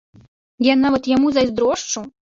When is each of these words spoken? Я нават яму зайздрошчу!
Я 0.67 0.75
нават 0.85 1.11
яму 1.15 1.27
зайздрошчу! 1.37 2.05